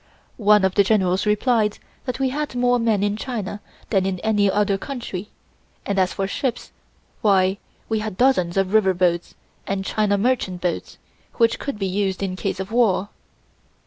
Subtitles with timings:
[0.41, 3.61] One of the generals replied that we had more men in China
[3.91, 5.29] than in any other country,
[5.85, 6.71] and as for ships,
[7.21, 9.35] why we had dozens of river boats
[9.67, 10.97] and China merchant boats,
[11.35, 13.09] which could be used in case of war.